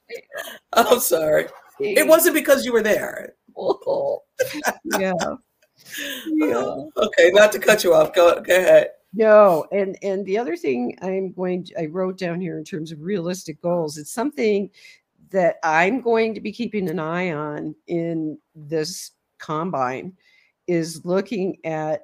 [0.72, 1.46] I'm sorry.
[1.80, 3.34] It wasn't because you were there.
[4.98, 5.12] yeah.
[6.26, 6.76] Yeah.
[6.96, 8.14] Okay, not to cut you off.
[8.14, 8.90] Go, go ahead.
[9.12, 12.92] No, and and the other thing I'm going to, I wrote down here in terms
[12.92, 14.70] of realistic goals, it's something
[15.30, 20.12] that I'm going to be keeping an eye on in this combine
[20.66, 22.02] is looking at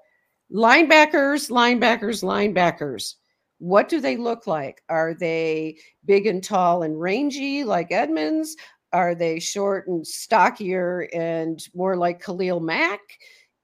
[0.52, 3.14] linebackers, linebackers, linebackers.
[3.59, 4.83] What do they look like?
[4.88, 8.57] Are they big and tall and rangy like Edmunds?
[8.92, 13.01] Are they short and stockier and more like Khalil Mack?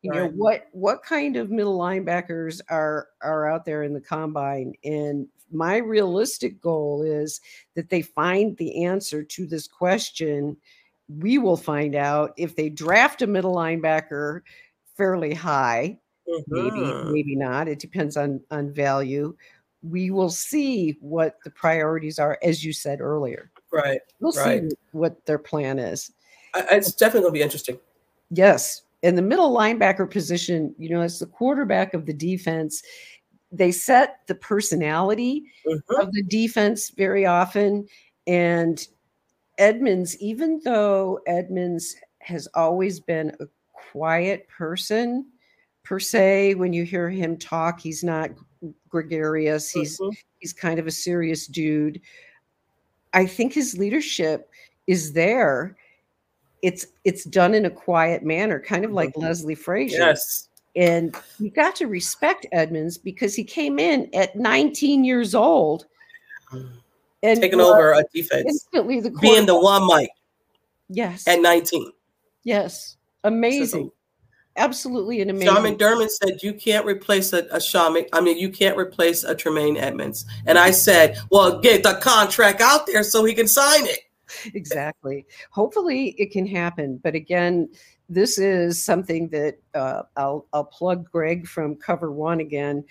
[0.02, 4.74] You know what what kind of middle linebackers are are out there in the combine?
[4.82, 7.40] And my realistic goal is
[7.74, 10.56] that they find the answer to this question.
[11.08, 14.40] We will find out if they draft a middle linebacker
[14.96, 15.98] fairly high,
[16.46, 17.02] maybe Mhm.
[17.02, 19.36] maybe not it depends on on value
[19.82, 24.00] we will see what the priorities are as you said earlier Right.
[24.20, 24.62] we'll Right.
[24.70, 26.12] see what their plan is
[26.54, 27.78] I, it's definitely going to be interesting.
[28.30, 32.82] yes in the middle linebacker position you know as the quarterback of the defense
[33.50, 35.82] they set the personality Mhm.
[36.00, 37.86] of the defense very often.
[38.26, 38.86] And
[39.58, 45.26] Edmunds, even though Edmunds has always been a quiet person,
[45.84, 46.54] per se.
[46.54, 48.30] When you hear him talk, he's not
[48.88, 49.70] gregarious.
[49.70, 50.10] He's mm-hmm.
[50.38, 52.00] he's kind of a serious dude.
[53.14, 54.50] I think his leadership
[54.86, 55.76] is there.
[56.62, 59.22] It's it's done in a quiet manner, kind of like mm-hmm.
[59.22, 59.98] Leslie Frazier.
[59.98, 60.48] Yes.
[60.74, 65.84] And you got to respect Edmunds because he came in at 19 years old
[67.22, 68.46] and taking over a defense.
[68.46, 70.10] Instantly the being the one Mike.
[70.88, 71.26] Yes.
[71.26, 71.90] At 19.
[72.44, 72.96] Yes.
[73.24, 73.90] Amazing.
[74.56, 75.48] So, Absolutely an amazing.
[75.48, 77.96] Sean McDermott said you can't replace a, a Sean.
[78.12, 80.26] I mean, you can't replace a Tremaine Edmunds.
[80.46, 84.00] And I said, well, get the contract out there so he can sign it.
[84.54, 85.26] Exactly.
[85.50, 86.98] Hopefully, it can happen.
[87.02, 87.68] But again,
[88.08, 92.84] this is something that uh, I'll I'll plug Greg from Cover One again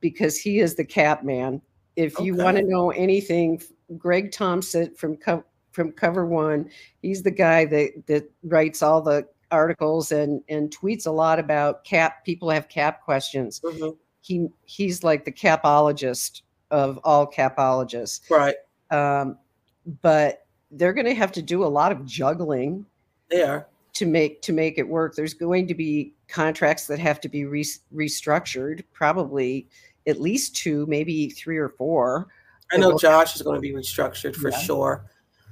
[0.00, 1.60] because he is the cap man.
[1.96, 2.24] If okay.
[2.24, 3.60] you want to know anything,
[3.96, 6.70] Greg Thompson from Co- from Cover One,
[7.02, 11.84] he's the guy that that writes all the articles and and tweets a lot about
[11.84, 12.24] cap.
[12.24, 13.60] People have cap questions.
[13.60, 13.90] Mm-hmm.
[14.20, 18.30] He he's like the capologist of all capologists.
[18.30, 18.56] Right.
[18.90, 19.38] Um,
[20.02, 22.84] but they're going to have to do a lot of juggling.
[23.30, 25.16] They are to make to make it work.
[25.16, 29.66] There's going to be contracts that have to be re- restructured, probably
[30.06, 32.28] at least two, maybe three or four.
[32.70, 34.58] I know Josh is going to be restructured for yeah.
[34.58, 35.04] sure,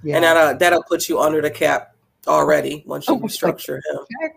[0.04, 0.16] yeah.
[0.16, 1.95] and that'll that'll put you under the cap
[2.26, 4.32] already once you oh, restructure him.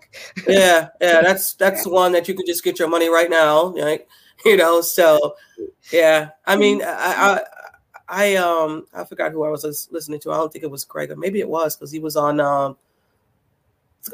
[0.47, 4.05] yeah, yeah, that's that's one that you can just get your money right now, right?
[4.45, 5.35] You know, so
[5.91, 6.29] yeah.
[6.47, 7.41] I mean, I, I,
[8.07, 10.31] I um I forgot who I was listening to.
[10.31, 12.77] I don't think it was Craig, or maybe it was because he was on um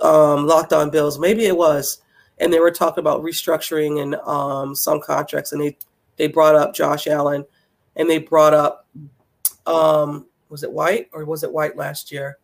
[0.01, 1.19] um, Locked On Bills.
[1.19, 2.01] Maybe it was,
[2.39, 5.77] and they were talking about restructuring and um, some contracts, and they
[6.17, 7.45] they brought up Josh Allen,
[7.95, 8.87] and they brought up
[9.65, 12.37] um, was it White or was it White last year?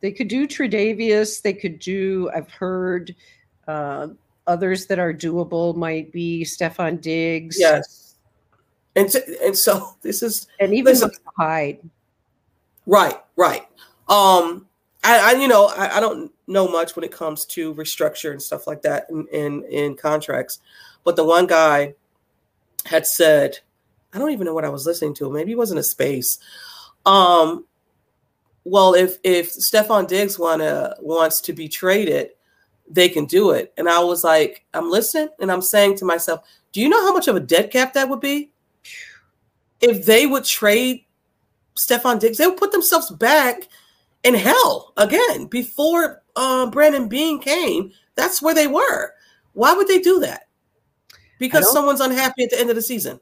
[0.00, 1.42] They could do Tre'Davious.
[1.42, 2.30] They could do.
[2.34, 3.14] I've heard
[3.68, 4.08] uh,
[4.46, 7.56] others that are doable might be Stefon Diggs.
[7.58, 8.16] Yes,
[8.96, 10.96] and so, and so this is and even
[11.36, 11.78] Hyde.
[12.86, 13.62] Right, right.
[14.08, 14.66] Um,
[15.04, 18.42] I, I you know, I, I, don't know much when it comes to restructure and
[18.42, 20.58] stuff like that in, in, in contracts,
[21.04, 21.94] but the one guy
[22.86, 23.60] had said,
[24.12, 25.30] I don't even know what I was listening to.
[25.30, 26.38] Maybe it wasn't a space.
[27.06, 27.66] Um,
[28.64, 32.30] well, if if Stefon Diggs wanna wants to be traded,
[32.88, 33.72] they can do it.
[33.76, 36.40] And I was like, I'm listening, and I'm saying to myself,
[36.72, 38.52] do you know how much of a dead cap that would be?
[39.80, 41.04] If they would trade
[41.78, 43.68] Stefon Diggs, they would put themselves back
[44.22, 47.92] in hell again before uh, Brandon Beane came.
[48.14, 49.14] That's where they were.
[49.54, 50.48] Why would they do that?
[51.38, 53.18] Because someone's unhappy at the end of the season.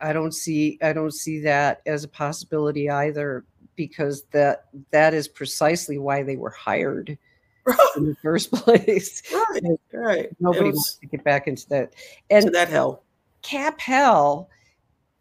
[0.00, 3.44] I don't see I don't see that as a possibility either
[3.76, 7.16] because that that is precisely why they were hired
[7.64, 7.78] right.
[7.96, 9.22] in the first place.
[9.32, 10.28] Right, right.
[10.40, 11.94] Nobody was, wants to get back into that.
[12.30, 13.02] And that hell.
[13.42, 14.48] Cap hell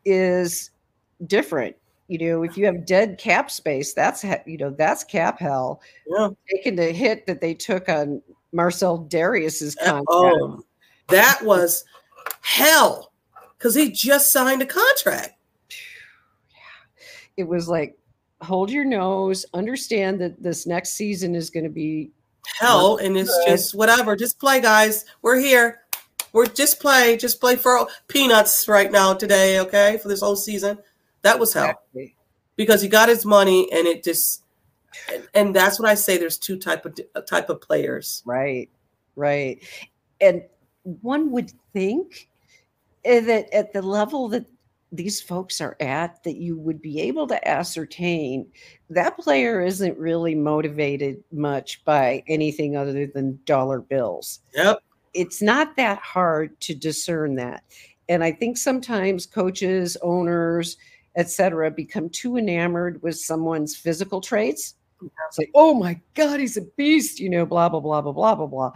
[0.05, 0.71] is
[1.27, 1.75] different
[2.07, 5.81] you know, if you have dead cap space, that's you know that's cap hell.
[6.07, 6.29] Yeah.
[6.49, 10.05] Taking the hit that they took on Marcell Dareus's oh, contract.
[10.09, 10.63] Oh,
[11.07, 11.85] that was
[12.41, 13.13] hell
[13.57, 15.37] because he just signed a contract.
[16.51, 17.05] Yeah,
[17.37, 17.97] it was like
[18.43, 22.11] hold your nose, understand that this next season is going to be
[22.59, 23.47] hell, and it's good.
[23.47, 24.15] just whatever.
[24.15, 25.05] Just play, guys.
[25.21, 25.79] We're here.
[26.33, 29.99] We're just play, just play for peanuts right now today, okay?
[30.01, 30.79] For this whole season.
[31.21, 32.15] That was hell exactly.
[32.55, 34.43] because he got his money and it just
[35.11, 36.17] and, and that's what I say.
[36.17, 38.21] There's two type of uh, type of players.
[38.25, 38.69] Right,
[39.15, 39.63] right,
[40.21, 40.43] and
[40.83, 42.27] one would think
[43.05, 44.45] eh, that at the level that
[44.93, 48.45] these folks are at that you would be able to ascertain
[48.91, 54.41] that player isn't really motivated much by anything other than dollar bills.
[54.53, 54.83] Yep.
[55.15, 57.63] It's not that hard to discern that.
[58.07, 60.77] And I think sometimes coaches, owners,
[61.15, 64.75] etc., become too enamored with someone's physical traits.
[65.01, 68.35] It's like, oh my God, he's a beast, you know, blah, blah, blah, blah, blah,
[68.35, 68.71] blah, blah.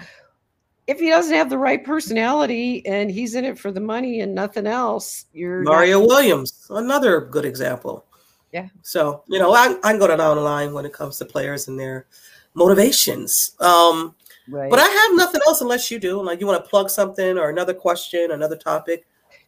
[0.88, 4.34] If he doesn't have the right personality and he's in it for the money and
[4.34, 8.06] nothing else, you're Mario not- Williams, another good example.
[8.54, 8.70] Yeah.
[8.82, 11.68] So, you know, I, I can go down the line when it comes to players
[11.68, 12.08] and their
[12.54, 13.52] motivations.
[13.60, 14.16] Um,
[14.48, 14.70] right.
[14.70, 16.22] But I have nothing else unless you do.
[16.22, 19.06] Like you want to plug something or another question, another topic.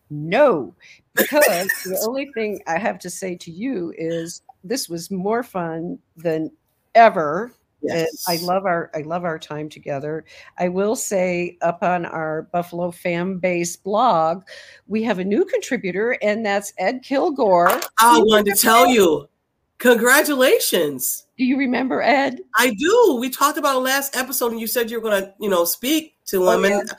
[0.10, 0.74] No,
[1.16, 6.00] because the only thing I have to say to you is this was more fun
[6.18, 6.52] than
[6.96, 7.54] ever.
[7.82, 8.26] Yes.
[8.28, 10.26] I love our I love our time together.
[10.58, 14.44] I will say up on our Buffalo fan base blog,
[14.88, 17.70] we have a new contributor, and that's Ed Kilgore.
[18.00, 19.30] I wanted to tell you,
[19.78, 21.26] congratulations.
[21.38, 22.42] Do you remember Ed?
[22.56, 23.18] I do.
[23.20, 26.16] We talked about last episode, and you said you were going to, you know, speak
[26.26, 26.80] to oh, him, oh, yeah.
[26.80, 26.92] and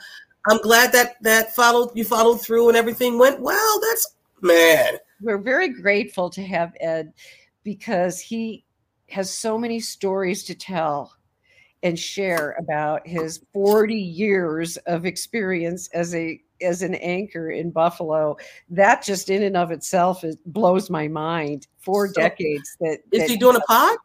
[0.49, 3.79] I'm glad that that followed you followed through and everything went well.
[3.81, 4.97] That's man.
[5.21, 7.13] We're very grateful to have Ed
[7.63, 8.63] because he
[9.11, 11.15] has so many stories to tell
[11.83, 18.37] and share about his 40 years of experience as a as an anchor in Buffalo.
[18.69, 21.67] That just in and of itself is, blows my mind.
[21.79, 23.97] Four so, decades that is that he doing a pod?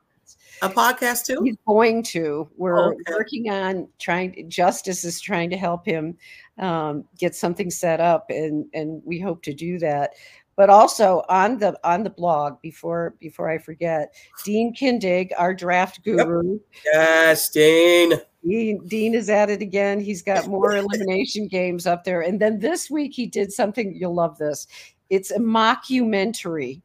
[0.62, 1.42] A podcast too?
[1.44, 2.48] He's going to.
[2.57, 3.12] We're okay.
[3.12, 4.48] working on trying.
[4.48, 6.16] Justice is trying to help him
[6.59, 10.14] um, get something set up, and and we hope to do that
[10.57, 16.02] but also on the on the blog before before I forget, Dean Kindig, our draft
[16.02, 16.52] guru.
[16.52, 16.61] Yep.
[16.92, 18.14] Yes, Dean.
[18.44, 18.86] Dean.
[18.86, 20.00] Dean is at it again.
[20.00, 22.22] He's got more elimination games up there.
[22.22, 24.66] And then this week he did something you'll love this.
[25.11, 26.82] It's a mockumentary.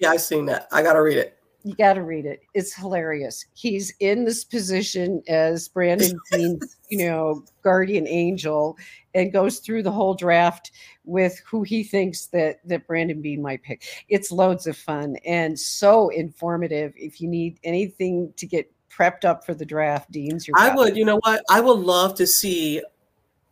[0.00, 0.68] Yeah, I've seen that.
[0.70, 1.38] I gotta read it.
[1.66, 2.42] You got to read it.
[2.52, 3.46] It's hilarious.
[3.54, 8.76] He's in this position as Brandon Dean's, you know, guardian angel,
[9.14, 10.72] and goes through the whole draft
[11.04, 13.82] with who he thinks that that Brandon Beane might pick.
[14.10, 16.92] It's loads of fun and so informative.
[16.96, 20.58] If you need anything to get prepped up for the draft, Dean's your.
[20.58, 20.98] I would.
[20.98, 21.42] You know what?
[21.48, 22.82] I would love to see,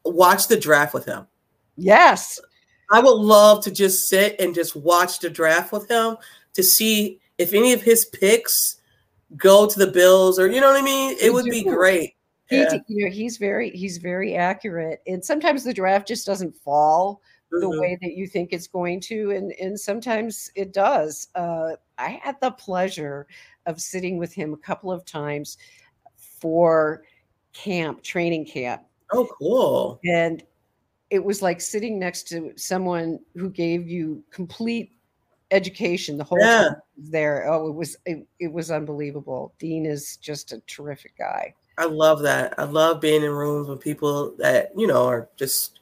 [0.04, 1.26] watch the draft with him.
[1.76, 2.38] Yes.
[2.90, 6.18] I would love to just sit and just watch the draft with him
[6.52, 8.76] to see if any of his picks
[9.36, 12.14] go to the Bills or you know what I mean, it would be great.
[12.48, 12.78] He, yeah.
[12.86, 17.22] you know, he's very he's very accurate, and sometimes the draft just doesn't fall
[17.52, 17.60] mm-hmm.
[17.60, 21.28] the way that you think it's going to, and and sometimes it does.
[21.34, 23.26] Uh, I had the pleasure
[23.66, 25.56] of sitting with him a couple of times
[26.16, 27.04] for
[27.52, 28.82] camp, training camp.
[29.12, 30.00] Oh, cool!
[30.04, 30.42] And
[31.10, 34.92] it was like sitting next to someone who gave you complete
[35.52, 36.62] education the whole yeah.
[36.62, 37.50] time there.
[37.50, 39.54] Oh, it was it, it was unbelievable.
[39.58, 41.54] Dean is just a terrific guy.
[41.78, 42.54] I love that.
[42.58, 45.80] I love being in rooms with people that you know are just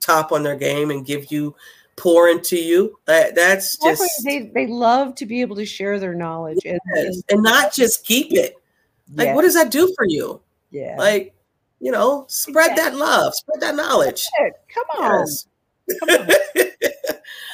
[0.00, 1.54] top on their game and give you
[1.96, 2.98] pour into you.
[3.06, 6.78] That that's just they they love to be able to share their knowledge yes.
[6.86, 8.54] and, and not just keep it.
[9.14, 10.40] Like, what does that do for you?
[10.70, 11.34] Yeah, like
[11.80, 14.24] you know, spread that love, spread that knowledge.
[14.74, 15.20] Come on.
[15.20, 15.46] Yes.
[16.00, 16.28] Come on.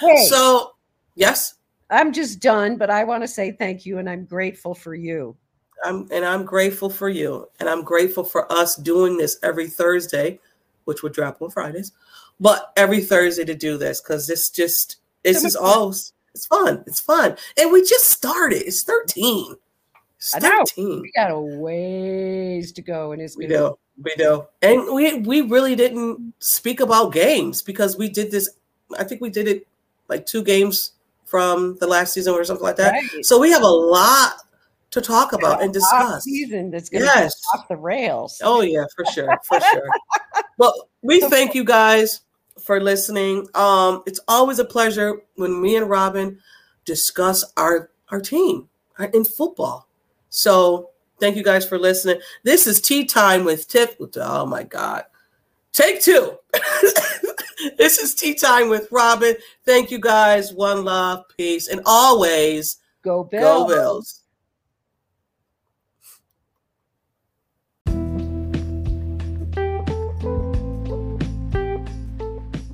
[0.00, 0.26] hey.
[0.28, 0.73] So
[1.14, 1.54] Yes.
[1.90, 5.36] I'm just done, but I want to say thank you and I'm grateful for you.
[5.84, 7.48] I'm and I'm grateful for you.
[7.60, 10.40] And I'm grateful for us doing this every Thursday,
[10.84, 11.92] which would drop on Fridays,
[12.40, 16.82] but every Thursday to do this because this just this is all it's fun.
[16.86, 17.36] It's fun.
[17.58, 18.66] And we just started.
[18.66, 19.56] It's 13.
[20.18, 21.02] It's 13.
[21.02, 23.78] We got a ways to go and it's we do.
[24.02, 24.46] We do.
[24.62, 28.48] And we we really didn't speak about games because we did this.
[28.98, 29.66] I think we did it
[30.08, 30.92] like two games
[31.24, 32.92] from the last season or something like that.
[32.92, 33.24] Right.
[33.24, 34.34] So we have a lot
[34.94, 36.22] to talk about and discuss.
[36.22, 37.34] Season that's going yes.
[37.52, 38.40] off the rails.
[38.44, 39.88] Oh yeah, for sure, for sure.
[40.58, 42.20] well, we thank you guys
[42.62, 43.48] for listening.
[43.54, 46.38] Um, it's always a pleasure when me and Robyn
[46.84, 48.68] discuss our our team
[49.12, 49.88] in football.
[50.28, 52.20] So thank you guys for listening.
[52.44, 53.96] This is tea time with Tiff.
[54.16, 55.04] Oh my God,
[55.72, 56.38] take two.
[57.78, 59.36] this is Tee Time with Robyn.
[59.64, 60.52] Thank you guys.
[60.52, 63.42] One love, peace, and always go Bills.
[63.42, 64.20] Go Bills.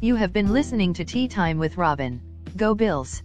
[0.03, 2.21] You have been listening to Tee Time with Robyn.
[2.57, 3.23] Go Bills.